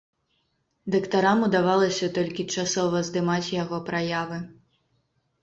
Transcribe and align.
Дактарам 0.95 1.43
удавалася 1.47 2.09
толькі 2.17 2.47
часова 2.57 3.03
здымаць 3.11 3.53
яго 3.61 3.77
праявы. 3.93 4.43